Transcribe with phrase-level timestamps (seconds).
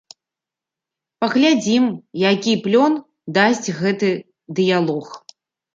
[1.23, 1.85] Паглядзім,
[2.31, 2.93] які плён
[3.39, 4.09] дасць гэты
[4.61, 5.05] дыялог.